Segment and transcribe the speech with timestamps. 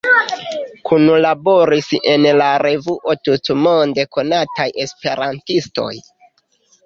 [0.91, 5.91] Kunlaboris en la revuo tutmonde konataj esperantistoj.